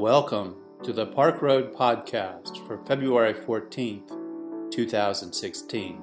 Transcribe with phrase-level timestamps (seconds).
[0.00, 6.00] Welcome to the Park Road Podcast for February 14th, 2016.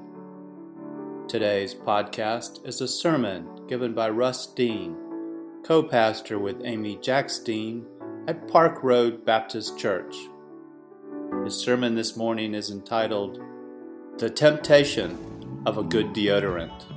[1.27, 4.96] Today's podcast is a sermon given by Russ Dean,
[5.65, 7.88] co pastor with Amy Jacks Dean
[8.28, 10.16] at Park Road Baptist Church.
[11.43, 13.41] His sermon this morning is entitled
[14.20, 16.96] The Temptation of a Good Deodorant.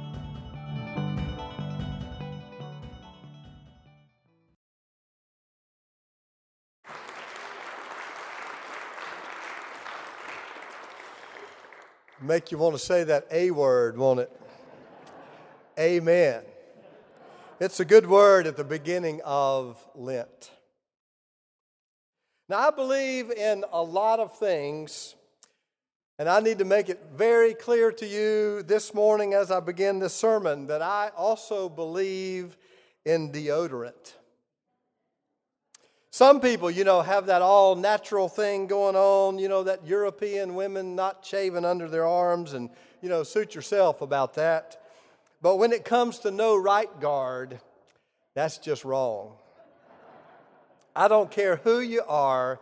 [12.22, 14.30] Make you want to say that A word, won't it?
[15.78, 16.42] Amen.
[17.58, 20.50] It's a good word at the beginning of Lent.
[22.46, 25.14] Now, I believe in a lot of things,
[26.18, 29.98] and I need to make it very clear to you this morning as I begin
[29.98, 32.58] this sermon that I also believe
[33.06, 34.12] in deodorant.
[36.12, 40.56] Some people, you know, have that all natural thing going on, you know, that European
[40.56, 42.68] women not shaving under their arms, and,
[43.00, 44.82] you know, suit yourself about that.
[45.40, 47.60] But when it comes to no right guard,
[48.34, 49.34] that's just wrong.
[50.96, 52.58] I don't care who you are,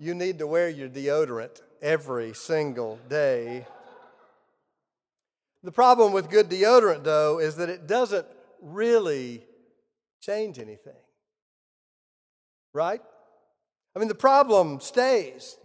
[0.00, 3.64] you need to wear your deodorant every single day.
[5.62, 8.26] The problem with good deodorant, though, is that it doesn't
[8.60, 9.44] really
[10.20, 10.94] change anything
[12.78, 13.02] right?
[13.96, 15.58] I mean, the problem stays.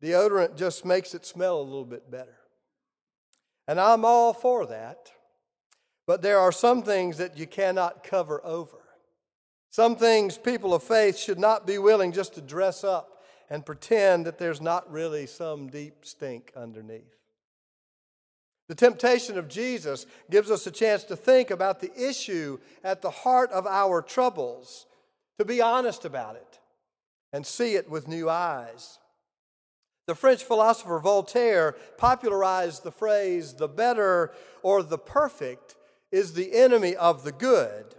[0.00, 2.36] Deodorant just makes it smell a little bit better.
[3.66, 5.10] And I'm all for that.
[6.06, 8.78] But there are some things that you cannot cover over.
[9.70, 14.26] Some things people of faith should not be willing just to dress up and pretend
[14.26, 17.16] that there's not really some deep stink underneath.
[18.68, 23.10] The temptation of Jesus gives us a chance to think about the issue at the
[23.10, 24.86] heart of our troubles
[25.38, 26.58] to be honest about it
[27.32, 28.98] and see it with new eyes.
[30.06, 35.74] The French philosopher Voltaire popularized the phrase, the better or the perfect
[36.12, 37.94] is the enemy of the good.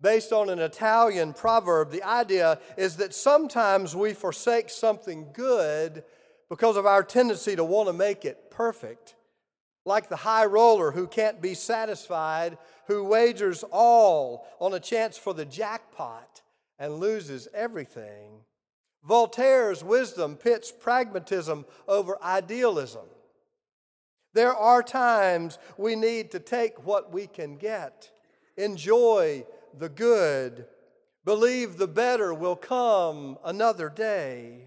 [0.00, 6.04] Based on an Italian proverb, the idea is that sometimes we forsake something good
[6.48, 9.16] because of our tendency to want to make it perfect.
[9.88, 15.32] Like the high roller who can't be satisfied, who wagers all on a chance for
[15.32, 16.42] the jackpot
[16.78, 18.42] and loses everything.
[19.02, 23.06] Voltaire's wisdom pits pragmatism over idealism.
[24.34, 28.10] There are times we need to take what we can get,
[28.58, 29.46] enjoy
[29.78, 30.66] the good,
[31.24, 34.66] believe the better will come another day.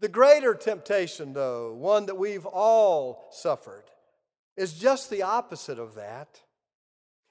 [0.00, 3.84] The greater temptation, though, one that we've all suffered,
[4.58, 6.40] is just the opposite of that.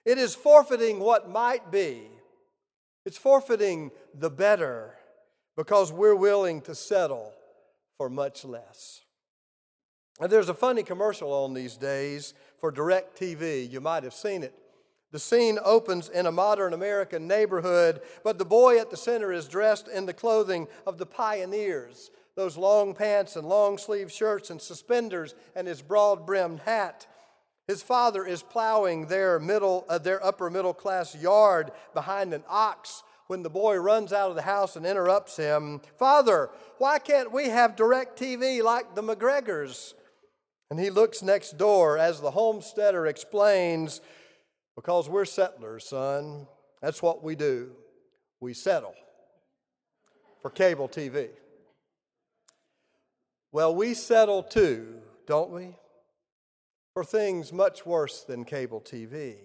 [0.05, 2.03] It is forfeiting what might be
[3.05, 4.93] it's forfeiting the better
[5.55, 7.31] because we're willing to settle
[7.95, 8.99] for much less.
[10.19, 13.71] And there's a funny commercial on these days for DirecTV.
[13.71, 14.53] You might have seen it.
[15.13, 19.47] The scene opens in a modern American neighborhood, but the boy at the center is
[19.47, 24.61] dressed in the clothing of the pioneers those long pants and long sleeved shirts and
[24.61, 27.07] suspenders and his broad brimmed hat.
[27.67, 33.03] His father is plowing their, middle, uh, their upper middle class yard behind an ox
[33.27, 37.49] when the boy runs out of the house and interrupts him Father, why can't we
[37.49, 39.93] have DirecTV like the McGregors?
[40.69, 43.99] And he looks next door as the homesteader explains
[44.75, 46.47] Because we're settlers, son.
[46.81, 47.71] That's what we do.
[48.39, 48.93] We settle
[50.41, 51.29] for cable TV.
[53.51, 55.75] Well, we settle too, don't we?
[56.97, 59.35] For things much worse than cable TV.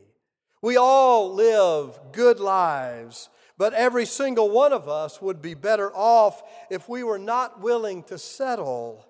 [0.63, 6.43] We all live good lives, but every single one of us would be better off
[6.71, 9.07] if we were not willing to settle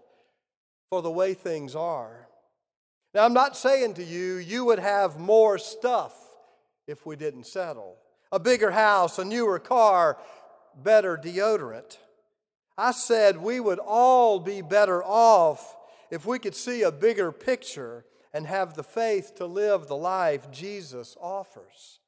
[0.91, 2.27] for the way things are.
[3.15, 6.13] Now, I'm not saying to you, you would have more stuff
[6.89, 7.97] if we didn't settle
[8.33, 10.19] a bigger house, a newer car,
[10.83, 11.97] better deodorant.
[12.77, 15.77] I said we would all be better off
[16.11, 20.51] if we could see a bigger picture and have the faith to live the life
[20.51, 22.01] Jesus offers.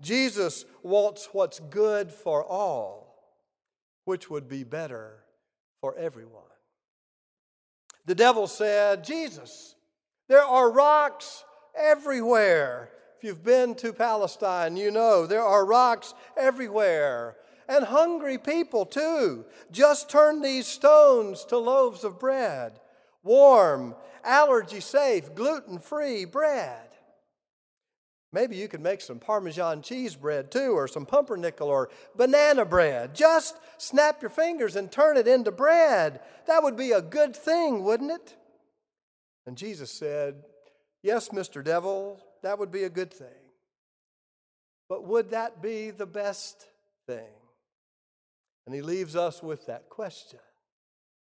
[0.00, 3.38] Jesus wants what's good for all,
[4.04, 5.24] which would be better
[5.80, 6.42] for everyone.
[8.06, 9.74] The devil said, Jesus,
[10.28, 11.44] there are rocks
[11.74, 12.90] everywhere.
[13.16, 17.36] If you've been to Palestine, you know there are rocks everywhere.
[17.66, 19.46] And hungry people, too.
[19.70, 22.78] Just turn these stones to loaves of bread
[23.24, 26.88] warm, allergy safe, gluten free bread.
[28.32, 33.14] Maybe you could make some Parmesan cheese bread too, or some pumpernickel or banana bread.
[33.14, 36.20] Just snap your fingers and turn it into bread.
[36.48, 38.36] That would be a good thing, wouldn't it?
[39.46, 40.42] And Jesus said,
[41.02, 41.62] Yes, Mr.
[41.62, 43.28] Devil, that would be a good thing.
[44.88, 46.66] But would that be the best
[47.06, 47.30] thing?
[48.66, 50.40] And he leaves us with that question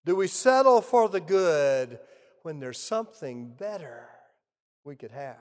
[0.05, 1.99] Do we settle for the good
[2.43, 4.07] when there's something better
[4.83, 5.37] we could have?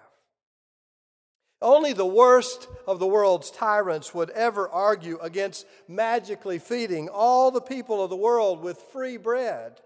[1.62, 7.62] Only the worst of the world's tyrants would ever argue against magically feeding all the
[7.62, 9.80] people of the world with free bread.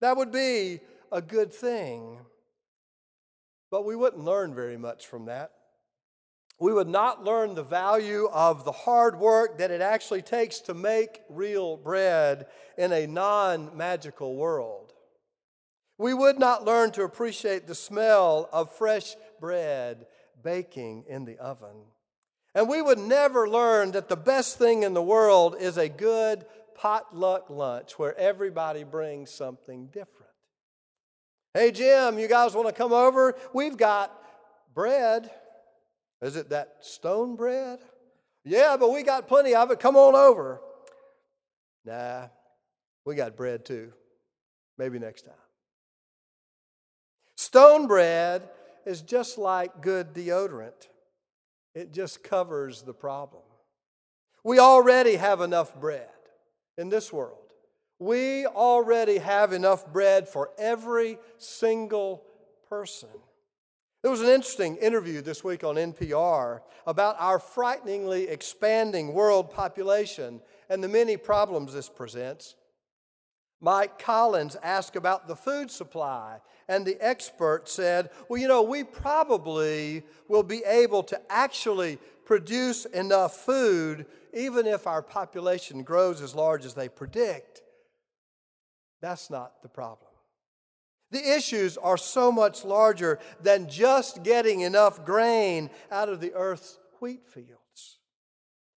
[0.00, 0.80] That would be
[1.12, 2.18] a good thing.
[3.70, 5.52] But we wouldn't learn very much from that.
[6.58, 10.74] We would not learn the value of the hard work that it actually takes to
[10.74, 12.46] make real bread
[12.78, 14.94] in a non magical world.
[15.98, 20.06] We would not learn to appreciate the smell of fresh bread
[20.42, 21.76] baking in the oven.
[22.54, 26.46] And we would never learn that the best thing in the world is a good
[26.74, 30.32] potluck lunch where everybody brings something different.
[31.52, 33.34] Hey, Jim, you guys want to come over?
[33.54, 34.12] We've got
[34.74, 35.30] bread.
[36.22, 37.78] Is it that stone bread?
[38.44, 39.80] Yeah, but we got plenty of it.
[39.80, 40.60] Come on over.
[41.84, 42.28] Nah,
[43.04, 43.92] we got bread too.
[44.78, 45.34] Maybe next time.
[47.36, 48.48] Stone bread
[48.86, 50.88] is just like good deodorant,
[51.74, 53.42] it just covers the problem.
[54.44, 56.08] We already have enough bread
[56.78, 57.38] in this world.
[57.98, 62.22] We already have enough bread for every single
[62.68, 63.08] person.
[64.06, 70.40] There was an interesting interview this week on NPR about our frighteningly expanding world population
[70.70, 72.54] and the many problems this presents.
[73.60, 76.38] Mike Collins asked about the food supply
[76.68, 82.84] and the expert said, Well, you know, we probably will be able to actually produce
[82.84, 87.62] enough food even if our population grows as large as they predict.
[89.00, 90.05] That's not the problem.
[91.16, 96.78] The issues are so much larger than just getting enough grain out of the earth's
[97.00, 98.00] wheat fields.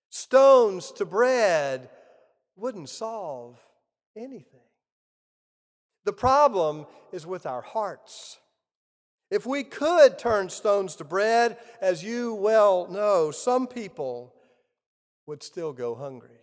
[0.09, 1.89] Stones to bread
[2.55, 3.59] wouldn't solve
[4.15, 4.69] anything.
[6.05, 8.37] The problem is with our hearts.
[9.29, 14.33] If we could turn stones to bread, as you well know, some people
[15.25, 16.39] would still go hungry.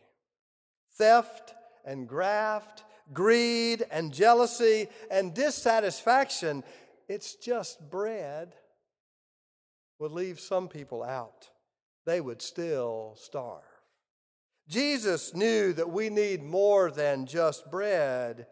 [0.99, 1.55] Theft
[1.87, 6.65] and graft, greed and jealousy and dissatisfaction,
[7.09, 8.55] it's just bread,
[9.99, 11.49] would leave some people out.
[12.05, 13.63] They would still starve.
[14.69, 18.47] Jesus knew that we need more than just bread.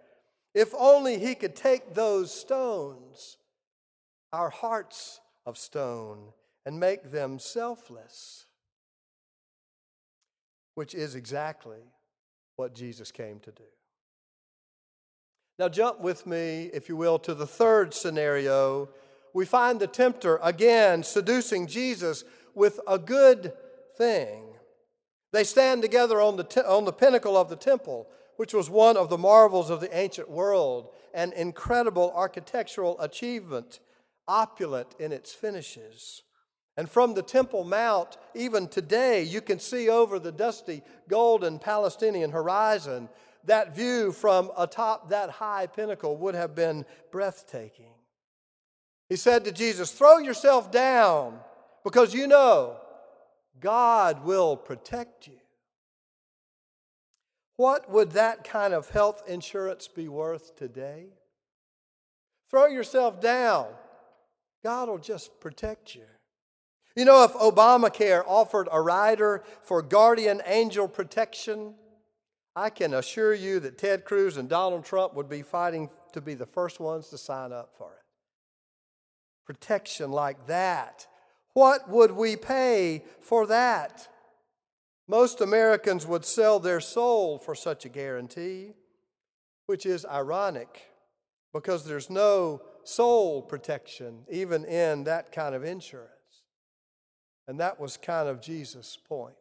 [0.55, 3.37] If only he could take those stones,
[4.33, 6.33] our hearts of stone,
[6.65, 8.47] and make them selfless,
[10.75, 11.83] which is exactly
[12.57, 13.65] what Jesus came to do.
[15.59, 18.89] Now, jump with me, if you will, to the third scenario.
[19.33, 22.25] We find the tempter again seducing Jesus
[22.55, 23.53] with a good
[23.97, 24.45] thing.
[25.33, 28.97] They stand together on the, te- on the pinnacle of the temple which was one
[28.97, 33.81] of the marvels of the ancient world, an incredible architectural achievement,
[34.27, 36.23] opulent in its finishes.
[36.77, 42.31] And from the Temple Mount, even today, you can see over the dusty golden Palestinian
[42.33, 43.09] horizon.
[43.45, 47.93] That view from atop that high pinnacle would have been breathtaking.
[49.09, 51.39] He said to Jesus, Throw yourself down
[51.85, 52.79] because you know
[53.61, 55.39] God will protect you.
[57.57, 61.07] What would that kind of health insurance be worth today?
[62.51, 63.67] Throw yourself down.
[64.65, 66.05] God will just protect you.
[66.97, 71.75] You know, if Obamacare offered a rider for guardian angel protection,
[72.55, 76.35] I can assure you that Ted Cruz and Donald Trump would be fighting to be
[76.35, 78.03] the first ones to sign up for it.
[79.45, 81.09] Protection like that.
[81.55, 84.09] What would we pay for that?
[85.09, 88.73] Most Americans would sell their soul for such a guarantee,
[89.67, 90.83] which is ironic
[91.53, 96.14] because there's no soul protection even in that kind of insurance.
[97.47, 99.35] And that was kind of Jesus' point.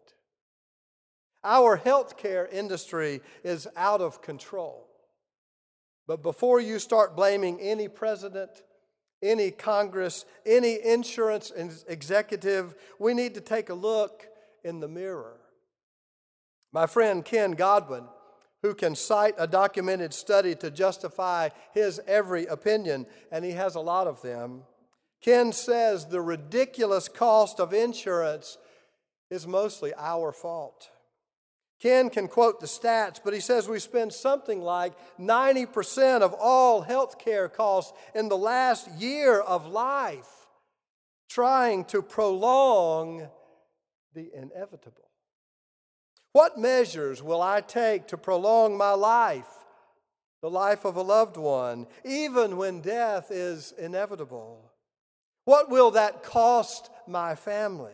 [1.43, 4.88] Our healthcare industry is out of control.
[6.07, 8.63] But before you start blaming any president,
[9.22, 11.51] any Congress, any insurance
[11.88, 14.25] executive, we need to take a look
[14.63, 15.39] in the mirror
[16.74, 18.03] my friend Ken Godwin,
[18.63, 23.79] who can cite a documented study to justify his every opinion, and he has a
[23.79, 24.63] lot of them.
[25.24, 28.58] Ken says the ridiculous cost of insurance
[29.30, 30.89] is mostly our fault.
[31.82, 36.82] Ken can quote the stats, but he says we spend something like 90% of all
[36.82, 40.27] health care costs in the last year of life
[41.30, 43.27] trying to prolong
[44.13, 45.10] the inevitable.
[46.34, 49.48] What measures will I take to prolong my life,
[50.42, 54.73] the life of a loved one, even when death is inevitable?
[55.45, 57.91] What will that cost my family?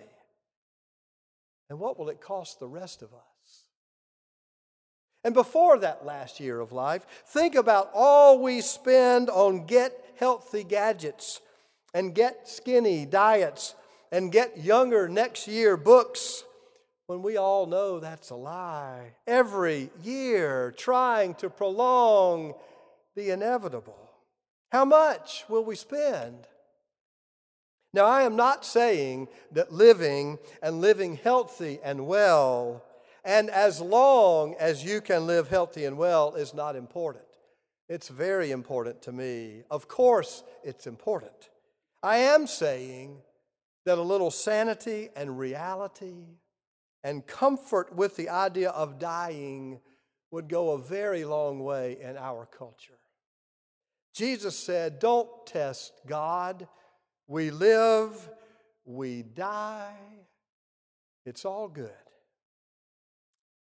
[1.69, 3.63] And what will it cost the rest of us?
[5.23, 10.63] And before that last year of life, think about all we spend on get healthy
[10.63, 11.41] gadgets
[11.93, 13.75] and get skinny diets
[14.11, 16.43] and get younger next year books
[17.07, 19.13] when we all know that's a lie.
[19.27, 22.53] Every year trying to prolong
[23.15, 24.09] the inevitable.
[24.71, 26.47] How much will we spend?
[27.93, 32.83] Now, I am not saying that living and living healthy and well
[33.23, 37.25] and as long as you can live healthy and well is not important.
[37.87, 39.63] It's very important to me.
[39.69, 41.49] Of course, it's important.
[42.01, 43.17] I am saying
[43.85, 46.13] that a little sanity and reality
[47.03, 49.79] and comfort with the idea of dying
[50.31, 52.99] would go a very long way in our culture.
[54.13, 56.67] Jesus said, Don't test God.
[57.29, 58.27] We live,
[58.85, 59.93] we die.
[61.27, 61.91] It's all good.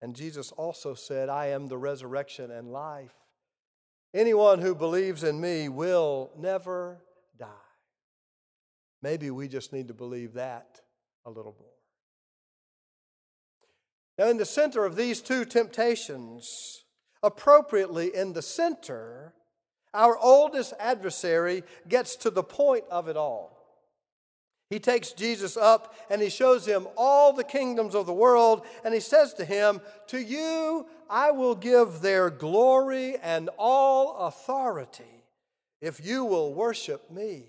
[0.01, 3.13] And Jesus also said, I am the resurrection and life.
[4.11, 7.03] Anyone who believes in me will never
[7.37, 7.47] die.
[9.03, 10.81] Maybe we just need to believe that
[11.23, 11.69] a little more.
[14.17, 16.85] Now, in the center of these two temptations,
[17.21, 19.35] appropriately in the center,
[19.93, 23.53] our oldest adversary gets to the point of it all.
[24.69, 28.91] He takes Jesus up and he shows him all the kingdoms of the world, and
[28.93, 35.25] he says to him, To you I will give their glory and all authority
[35.79, 37.43] if you will worship me.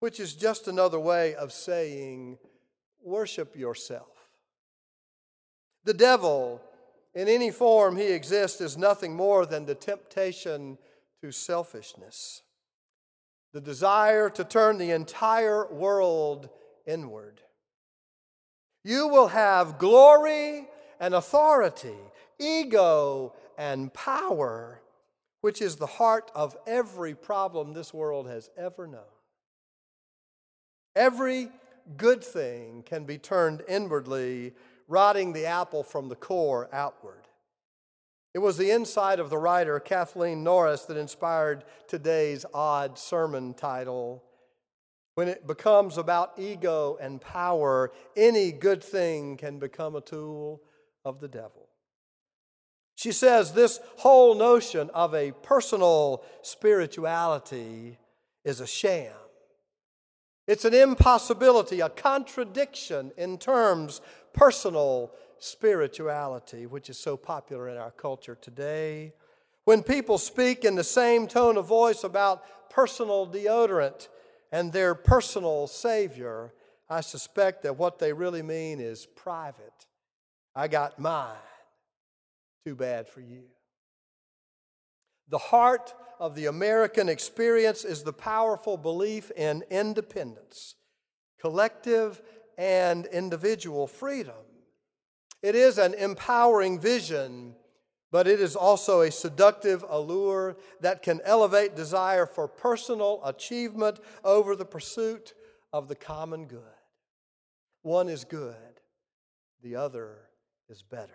[0.00, 2.36] Which is just another way of saying,
[3.02, 4.28] Worship yourself.
[5.84, 6.60] The devil,
[7.14, 10.76] in any form he exists, is nothing more than the temptation
[11.22, 12.42] to selfishness
[13.52, 16.48] the desire to turn the entire world
[16.86, 17.40] inward.
[18.84, 20.68] You will have glory
[21.00, 21.96] and authority,
[22.38, 24.80] ego and power,
[25.40, 29.00] which is the heart of every problem this world has ever known.
[30.94, 31.48] Every
[31.96, 34.54] good thing can be turned inwardly,
[34.86, 37.19] rotting the apple from the core outward.
[38.32, 44.22] It was the insight of the writer Kathleen Norris that inspired today's odd sermon title.
[45.16, 50.62] When it becomes about ego and power, any good thing can become a tool
[51.04, 51.68] of the devil.
[52.94, 57.98] She says this whole notion of a personal spirituality
[58.44, 59.12] is a sham.
[60.46, 64.00] It's an impossibility, a contradiction in terms
[64.32, 69.12] personal spirituality, which is so popular in our culture today.
[69.64, 74.08] When people speak in the same tone of voice about personal deodorant
[74.52, 76.52] and their personal Savior,
[76.88, 79.86] I suspect that what they really mean is private.
[80.54, 81.36] I got mine.
[82.64, 83.44] Too bad for you.
[85.28, 90.74] The heart of the American experience is the powerful belief in independence,
[91.40, 92.20] collective
[92.58, 94.34] and individual freedom.
[95.42, 97.54] It is an empowering vision,
[98.10, 104.54] but it is also a seductive allure that can elevate desire for personal achievement over
[104.54, 105.32] the pursuit
[105.72, 106.60] of the common good.
[107.82, 108.54] One is good,
[109.62, 110.18] the other
[110.68, 111.12] is better.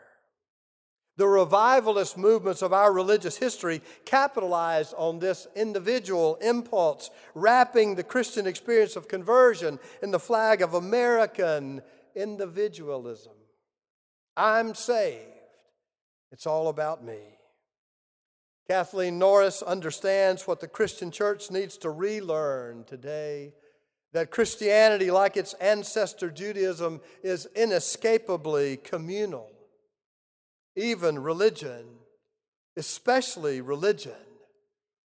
[1.17, 8.48] The revivalist movements of our religious history capitalized on this individual impulse, wrapping the Christian
[8.48, 11.82] experience of conversion in the flag of American
[12.15, 13.32] individualism.
[14.38, 15.22] I'm saved.
[16.32, 17.20] It's all about me.
[18.68, 23.54] Kathleen Norris understands what the Christian church needs to relearn today
[24.15, 29.51] that Christianity, like its ancestor Judaism, is inescapably communal.
[30.77, 31.86] Even religion,
[32.77, 34.13] especially religion,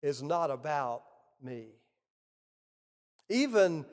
[0.03, 1.03] is not about
[1.41, 1.67] me.
[3.29, 3.85] Even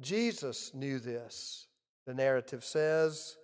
[0.00, 1.66] Jesus knew this,
[2.06, 3.36] the narrative says.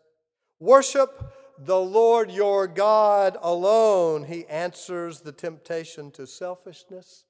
[0.61, 4.25] Worship the Lord your God alone.
[4.25, 7.25] He answers the temptation to selfishness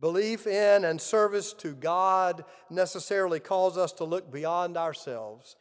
[0.00, 5.56] Belief in and service to God necessarily calls us to look beyond ourselves.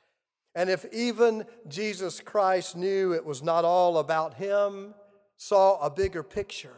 [0.53, 4.93] And if even Jesus Christ knew it was not all about him,
[5.38, 6.75] saw a bigger picture,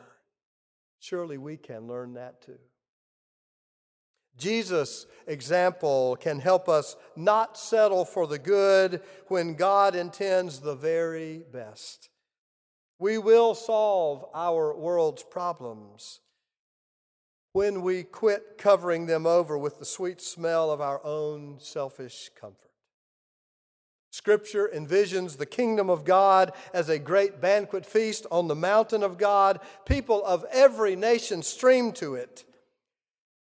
[1.00, 2.60] surely we can learn that too.
[4.40, 11.44] Jesus' example can help us not settle for the good when God intends the very
[11.52, 12.10] best.
[12.98, 16.22] We will solve our world's problems
[17.54, 22.70] when we quit covering them over with the sweet smell of our own selfish comfort.
[24.12, 29.18] Scripture envisions the kingdom of God as a great banquet feast on the mountain of
[29.18, 29.60] God.
[29.86, 32.44] People of every nation stream to it,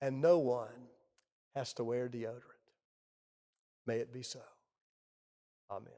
[0.01, 0.76] and no one
[1.57, 2.61] has to wear deodorant.
[3.87, 4.41] May it be so.
[5.71, 5.93] Amen.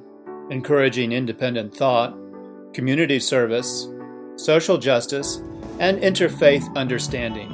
[0.51, 2.13] encouraging independent thought,
[2.73, 3.87] community service,
[4.35, 5.37] social justice,
[5.79, 7.47] and interfaith understanding.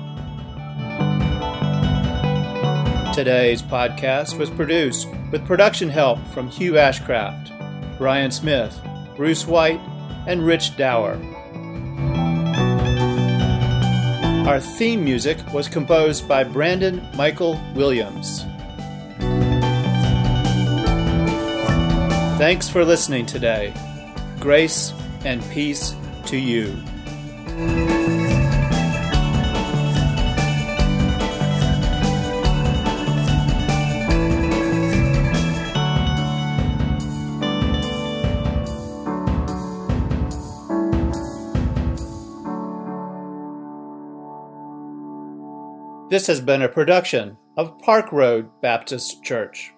[3.13, 8.80] Today's podcast was produced with production help from Hugh Ashcraft, Brian Smith,
[9.16, 9.80] Bruce White,
[10.25, 11.22] and Rich Dower.
[14.48, 18.44] Our theme music was composed by Brandon Michael Williams.
[22.38, 23.74] Thanks for listening today.
[24.39, 24.94] Grace
[25.25, 25.96] and peace
[26.27, 26.67] to you.
[46.12, 49.73] This has been a production of Park Road Baptist Church.